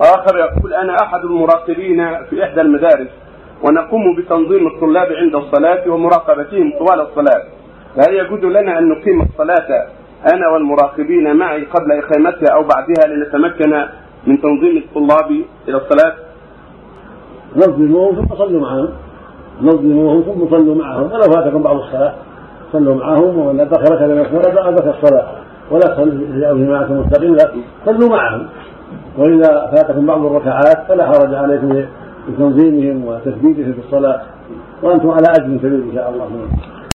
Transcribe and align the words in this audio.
آخر 0.00 0.38
يقول 0.38 0.74
أنا 0.74 0.94
أحد 1.02 1.24
المراقبين 1.24 2.24
في 2.30 2.44
إحدى 2.44 2.60
المدارس 2.60 3.08
ونقوم 3.62 4.16
بتنظيم 4.16 4.66
الطلاب 4.66 5.12
عند 5.12 5.34
الصلاة 5.34 5.90
ومراقبتهم 5.90 6.72
طوال 6.78 7.00
الصلاة. 7.00 7.42
فهل 7.96 8.14
يجوز 8.14 8.44
لنا 8.44 8.78
أن 8.78 8.88
نقيم 8.88 9.22
الصلاة 9.22 9.86
أنا 10.34 10.48
والمراقبين 10.48 11.36
معي 11.36 11.64
قبل 11.64 11.92
إقامتها 11.92 12.54
أو 12.54 12.62
بعدها 12.62 13.16
لنتمكن 13.16 13.84
من 14.26 14.40
تنظيم 14.40 14.76
الطلاب 14.76 15.30
إلى 15.68 15.76
الصلاة؟ 15.76 16.14
نظموهم 17.56 18.14
ثم 18.14 18.34
صلوا 18.34 18.60
معهم. 18.60 18.88
نظموهم 19.62 20.22
ثم 20.22 20.50
صلوا 20.50 20.74
معهم. 20.74 21.12
ولو 21.12 21.22
فاتكم 21.22 21.62
بعض 21.62 21.76
الصلاة. 21.76 22.14
صلوا 22.72 22.94
معهم 22.94 23.38
ولا 23.38 23.64
بقي 23.64 23.84
ركعة 23.84 24.70
من 24.70 24.78
الصلاة 24.78 25.26
ولا 25.70 25.80
تصلوا 25.80 26.54
جماعة 26.54 26.92
مستقلة 26.92 27.50
صلوا 27.86 28.08
معهم. 28.08 28.46
وإذا 29.18 29.70
فاتكم 29.76 30.06
بعض 30.06 30.24
الركعات 30.24 30.78
فلا 30.88 31.06
حرج 31.06 31.34
عليكم 31.34 31.84
بتنظيمهم 32.28 33.04
وتثبيتهم 33.04 33.72
في 33.72 33.78
الصلاة 33.86 34.20
وأنتم 34.82 35.10
على 35.10 35.26
أجر 35.30 35.56
كبير 35.56 35.74
إن 35.74 35.92
شاء 35.94 36.10
الله. 36.10 36.28